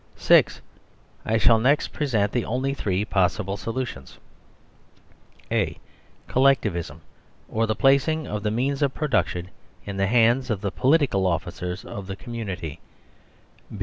(6) 0.15 0.61
I 1.27 1.37
shall 1.37 1.59
next 1.59 1.89
present 1.89 2.31
the 2.31 2.43
only 2.43 2.73
three 2.73 3.05
possible 3.05 3.55
solutions: 3.55 4.17
(a) 5.51 5.77
Collectivism, 6.27 7.01
or 7.47 7.67
the 7.67 7.75
placing 7.75 8.25
of 8.25 8.41
the 8.41 8.49
means 8.49 8.81
of 8.81 8.95
production 8.95 9.51
in 9.85 9.97
the 9.97 10.07
hands 10.07 10.49
of 10.49 10.61
the 10.61 10.71
political 10.71 11.27
officers 11.27 11.85
of 11.85 12.07
the 12.07 12.15
community. 12.15 12.79